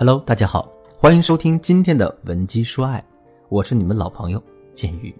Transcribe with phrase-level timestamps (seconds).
[0.00, 3.04] Hello，大家好，欢迎收听今天的文姬说爱，
[3.48, 4.40] 我是你们老朋友
[4.72, 5.12] 建宇。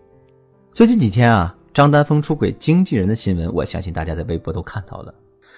[0.73, 5.13] 最近几天啊，张丹峰出轨经纪人的新闻，我相信大家在微博都看到了。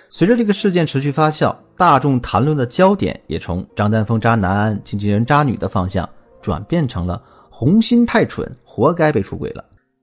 [0.08, 6.08] 随着这个事件持续发酵，大众谈论的焦点也从张丹峰渣男、经纪人渣女的方向，
[6.40, 9.62] 转变成了红心太蠢，活该被出轨了。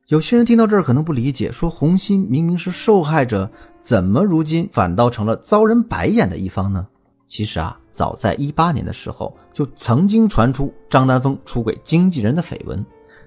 [0.09, 3.49] 有些人听到这儿可能不理解，说红心明明是受害者，
[3.81, 6.85] 怎么如今反倒成了遭人白眼的一方呢？
[7.27, 12.83] 其实啊，早在一八年的时候，就曾经传出张丹峰出轨经纪人的绯闻。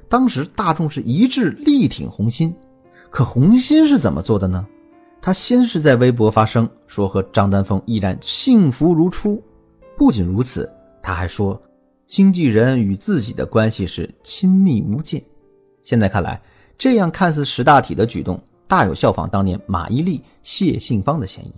[0.08, 2.54] 当时大众是一致力挺红心，
[3.10, 4.66] 可红心是怎么做的呢？
[5.22, 9.40] 他先是在微博发声，说和张丹峰依然幸福如初。
[9.96, 10.68] 不仅如此，
[11.02, 11.60] 他还说
[12.06, 15.22] 经纪人与自己的关系是亲密无间。
[15.82, 16.40] 现在看来，
[16.78, 21.52] 这样看似识大体的举动，大有效仿当年马伊琍、谢杏芳的嫌疑。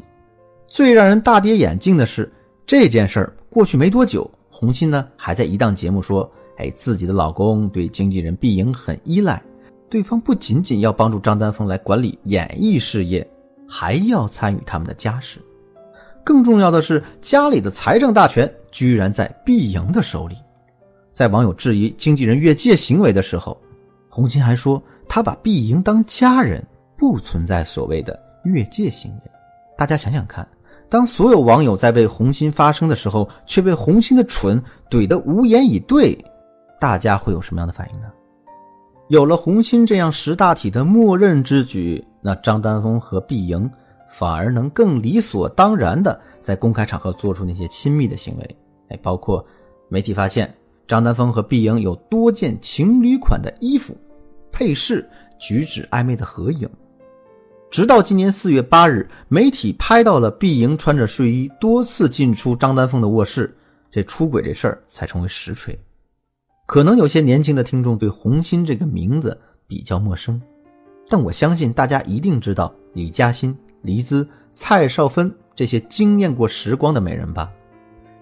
[0.66, 2.30] 最让人大跌眼镜的是，
[2.72, 9.42] 这件事儿过去没多久，红心呢还在一档节目说：“哎，自己的老公对经纪人毕莹很依赖，
[9.90, 13.30] 对方不仅仅要帮助张丹峰来管理演艺事业，
[13.68, 15.38] 还要参与他们的家事。
[16.24, 20.36] 更重要的是，家里的财政大权居然在毕莹的手里。”
[21.12, 23.60] 在网友质疑经纪人越界行为的时候，
[24.08, 29.30] 红心还说：“他把毕莹当家人，不存在所谓的越界行为。”
[29.76, 30.48] 大家想想看。
[30.92, 36.22] 当所有网友在为红心发声的时候，却被红心的蠢怼得无言以对，
[36.78, 38.08] 大家会有什么样的反应呢？
[39.08, 43.70] 有了红心这样识大体的默认之举，那张丹峰和毕莹
[44.06, 48.56] 反而能更理所当然的在公开场合做出那些亲密的行为。
[48.90, 49.42] 哎，包括
[49.88, 50.54] 媒体发现
[50.86, 53.96] 张丹峰和毕莹有多件情侣款的衣服、
[54.52, 56.68] 配饰、举止暧昧的合影。
[57.72, 63.56] 直到今年四月八日，媒体拍到了毕莹穿着睡衣多次进出张丹峰的卧室，
[63.90, 65.76] 这出轨这事儿才成为实锤。
[66.66, 70.38] 可能有些年轻的听众对红心这个名字比较陌生，
[71.08, 77.50] 但我相信大家一定知道李嘉欣、黎姿、蔡少芬这些惊艳过时光的美人吧？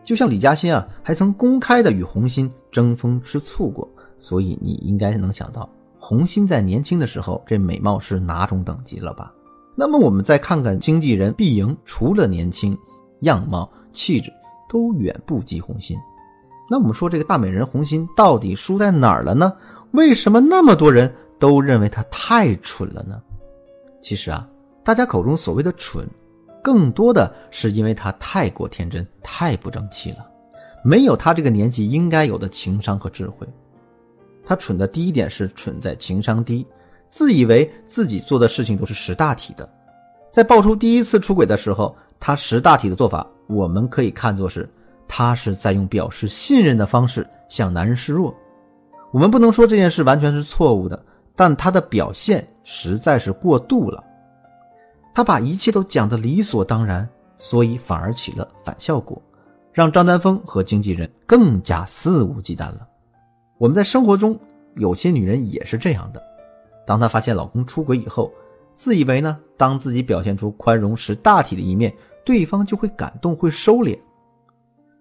[0.05, 5.69] 就像李嘉欣啊，还曾公开的与红心争风吃醋过，所以你应该能想到
[5.99, 9.35] 红心在年轻的时候这美貌是哪种等级了吧？
[9.81, 12.77] 那么我们再看看经纪人毕莹，除了年轻，
[13.21, 14.31] 样貌、气质
[14.69, 15.97] 都远不及红心。
[16.69, 19.51] 那我们说这个大美人红心到底输在哪儿了呢？
[19.93, 23.23] 为什么那么多人都认为她太蠢了呢？
[24.03, 24.47] 其实啊，
[24.85, 26.07] 大家口中所谓的蠢，
[26.63, 30.27] 更多的是因为她太过天真、太不争气了，
[30.85, 33.49] 没有她这个年纪应该有的情商和智慧。
[34.45, 36.67] 她蠢的第一点是蠢在情商低。
[37.11, 39.69] 自以为自己做的事情都是识大体的，
[40.31, 44.67] 在爆出第一次出轨的时候，他识大体的做法，我们可以看作是
[45.09, 48.33] 他是在用表示信任的方式向男人示弱。
[49.11, 51.05] 我们不能说这件事完全是错误的，
[51.35, 54.05] 但他的表现实在是过度了。
[55.13, 57.07] 他把一切都讲得理所当然，
[57.37, 59.21] 所以反而起了反效果，
[59.73, 62.87] 让张丹峰和经纪人更加肆无忌惮了。
[63.59, 64.39] 我们在生活中
[64.77, 66.23] 有些女人也是这样的。
[66.91, 68.33] 当她发现老公出轨以后，
[68.75, 73.97] 自以为呢，当自己表现出宽容、识大体的一面，对方就会感动、会收敛。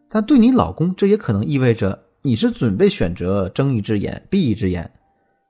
[0.08, 4.88] 但对你老公，这也可能意味着你是准备选择睁一只眼闭一只眼。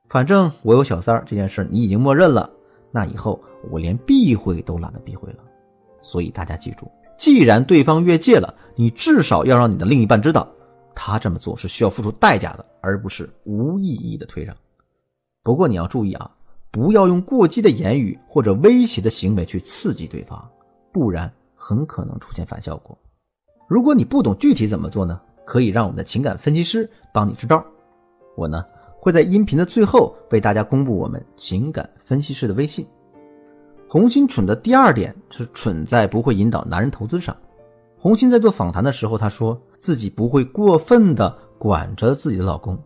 [0.08, 2.48] 反正我有小三儿这件事，你已经默认了，
[2.90, 3.38] 那以后
[3.70, 5.40] 我连避讳都懒得避讳了。
[6.00, 10.48] 所以大家记住，既然对方越界了，你至少要让你的另一半知道，
[10.94, 14.56] 他这么做是需要付出代价的，而不是无意义的退让。
[15.42, 16.30] 不过你要注意啊，
[16.70, 20.46] 不要用过激的言语或者威胁的行为去刺激对方，
[20.92, 22.96] 不然很可能出现反效果。
[23.66, 27.64] 如果你不懂具体怎么做呢，可以让我们的情感分析师帮你支招。
[28.36, 28.64] 我呢
[28.98, 32.86] 会在音频的最后为大家公布我们情感分析师的微信。
[33.88, 37.34] 红心蠢的第二点是蠢在不会引导男人投资上。
[37.98, 42.78] 红心在做访谈的时候，她说自己不会过分的管着自己的老公。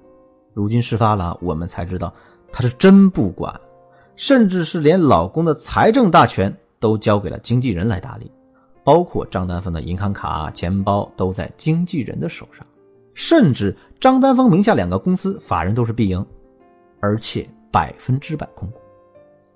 [0.53, 2.15] 如今事发了，我们才知道。
[2.57, 3.53] 她是真不管，
[4.15, 8.31] 甚至是连老公的财政大权都交给了经纪人来打理，
[8.85, 12.65] 包括张丹峰的银行卡、钱包都在经纪人的手上，
[13.13, 16.25] 甚至张丹峰名下两个公司法人都是毕莹，
[17.01, 18.79] 而且百分之百控股。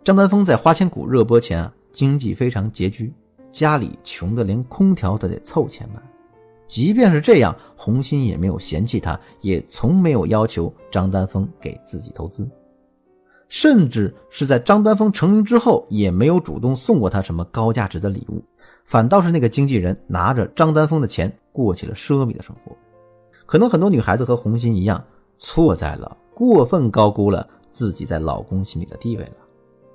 [0.03, 3.15] 张丹峰在花千骨热播前啊，经济非常拮据，
[3.53, 6.03] 家里穷的连空调都得凑钱买。
[6.67, 12.45] 即便是这样，红心也没有嫌弃他，也从没有要求张丹峰给自己投资。
[13.49, 18.45] 甚至是在张丹峰成名之后，也没有主动送过他什么高价值的礼物，
[18.85, 22.77] 反倒是那个经纪人拿着张丹峰的钱过起了奢靡的生活。
[23.47, 25.03] 可能很多女孩子和红心一样，
[25.39, 29.37] 错在了过分高估了自己在老公心里的地位了。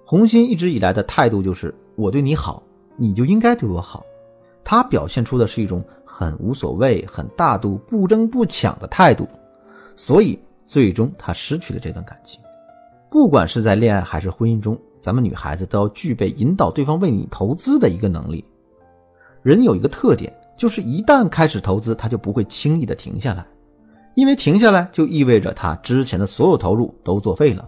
[0.04, 2.62] 红心一直以来的态度就是我对你好，
[2.98, 4.04] 你就应该对我好。
[4.64, 9.28] 她表现出的是一种很无所谓、很大度、不争不抢的态度，
[9.96, 12.42] 所以最终她失去了这段感情。
[13.14, 18.44] 不管是在恋爱还是婚姻中，咱们女孩子都要具备引导对方为你投资的一个能力。
[19.44, 20.34] 人有一个特点。
[20.56, 23.44] 就是一旦开始投资，他就不会轻易的停下来，
[24.14, 27.68] 因为停下来就意味着他之前的所有投入都作废了，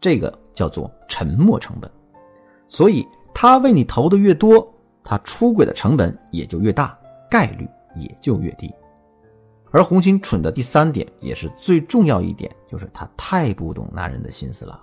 [0.00, 1.88] 这个叫做沉没成本。
[2.66, 4.68] 所以他为你投的越多，
[5.04, 6.98] 他出轨的成本也就越大，
[7.30, 8.68] 概率也就越低。
[9.76, 14.80] 而红心蠢的第三点也是最重要一点，就是他太不懂男人的心思了。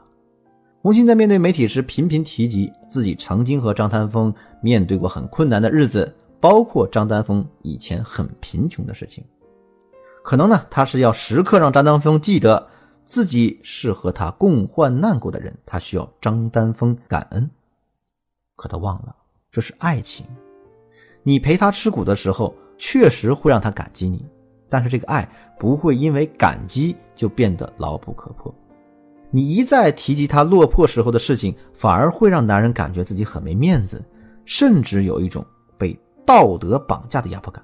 [0.83, 4.31] 红心在面对媒体时频频提及自己曾经和张丹峰
[4.61, 6.15] 面对过很困难的日子。
[6.39, 9.23] 包括张丹峰以前很贫穷的事情，
[10.23, 12.67] 可能呢，他是要时刻让张丹峰记得
[13.05, 17.49] 自己是和他共患难过的人，他需要张丹峰感恩。
[18.57, 19.15] 可他忘了，
[19.53, 20.25] 这是爱情。
[21.23, 24.25] 你陪他吃苦的时候，确实会让他感激你，
[24.73, 25.29] 但是这个爱
[25.59, 28.51] 不会因为感激就变得牢不可破。
[29.29, 34.03] 你一再提及他落魄时候的事情，反而会让男人感觉自己很没面子，
[34.45, 35.45] 甚至有一种
[35.77, 35.95] 被。
[36.25, 37.61] 道德绑架的压迫感，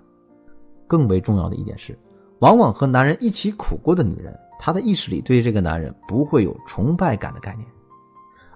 [0.86, 1.98] 更为重要的一点是，
[2.40, 7.66] 往往和男人一起苦过的女人，她的意识里对这个男人不会有崇拜感的概念，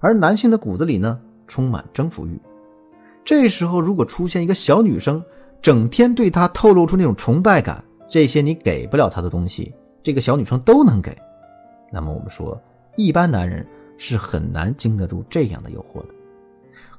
[0.01, 1.17] 而男性的骨子里呢，
[1.47, 2.37] 充满征服欲。
[3.23, 5.23] 这时候，如果出现一个小女生，
[5.61, 11.17] 整天对他透露出那种崇拜感，这些你给不了他的东西，这个小女生都能给，
[11.91, 12.59] 那么我们说，
[12.95, 13.65] 一般男人
[13.97, 16.13] 是很难经得住这样的诱惑的。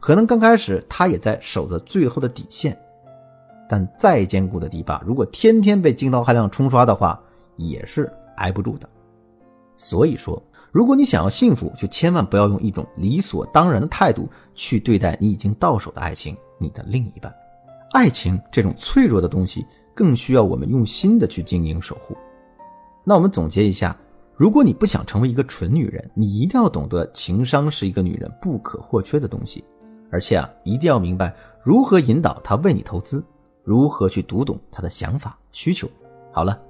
[0.00, 2.78] 可能刚开始他也在守着最后的底线。
[3.66, 7.18] 但再坚固的堤坝，如果天天被惊涛骇浪冲刷的话，
[7.56, 8.86] 也是挨不住的。
[9.78, 10.40] 所以说，
[10.70, 17.34] 如果你想要幸福，就千万不要用一种理所当然的态度去对待你已经到手的爱情，你的另一半。
[17.92, 22.16] 爱情这种脆弱的东西，更需要我们用心的去经营守护。
[23.04, 23.96] 那我们总结一下：
[24.34, 29.64] 如果你不想成为一个蠢女人，你一定要懂得情商是一个女人不可或缺的东西，
[30.10, 33.24] 而且啊，一定要明白如何引导她为你投资。
[33.62, 35.88] 如何去读懂他的想法需求？
[36.30, 36.60] 好了，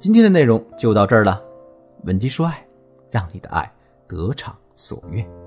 [0.00, 1.40] 今天的内容就到这儿了。
[2.02, 2.66] 文姬说爱，
[3.08, 3.72] 让你的爱
[4.08, 5.39] 得偿所愿。